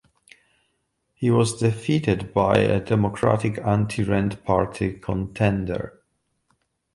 He 1.13 1.29
was 1.29 1.59
defeated 1.59 2.33
by 2.33 2.57
a 2.57 2.79
Democratic 2.79 3.59
Anti-Rent 3.59 4.43
Party 4.43 4.93
contender. 4.93 6.01